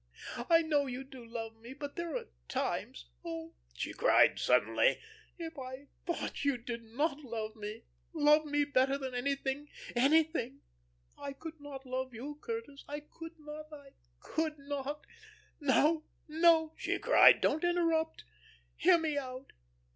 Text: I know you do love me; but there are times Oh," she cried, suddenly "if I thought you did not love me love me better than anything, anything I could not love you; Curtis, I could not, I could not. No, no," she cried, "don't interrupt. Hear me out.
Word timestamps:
I 0.49 0.63
know 0.63 0.87
you 0.87 1.03
do 1.03 1.23
love 1.23 1.57
me; 1.57 1.75
but 1.75 1.95
there 1.95 2.17
are 2.17 2.25
times 2.47 3.05
Oh," 3.23 3.53
she 3.75 3.93
cried, 3.93 4.39
suddenly 4.39 4.99
"if 5.37 5.53
I 5.59 5.89
thought 6.07 6.43
you 6.43 6.57
did 6.57 6.81
not 6.83 7.19
love 7.19 7.55
me 7.55 7.83
love 8.11 8.45
me 8.47 8.63
better 8.65 8.97
than 8.97 9.13
anything, 9.13 9.69
anything 9.95 10.61
I 11.19 11.33
could 11.33 11.59
not 11.59 11.85
love 11.85 12.15
you; 12.15 12.39
Curtis, 12.41 12.83
I 12.87 13.01
could 13.01 13.35
not, 13.37 13.71
I 13.71 13.91
could 14.19 14.57
not. 14.57 15.05
No, 15.59 16.05
no," 16.27 16.73
she 16.77 16.97
cried, 16.97 17.39
"don't 17.39 17.63
interrupt. 17.63 18.23
Hear 18.77 18.97
me 18.97 19.19
out. 19.19 19.53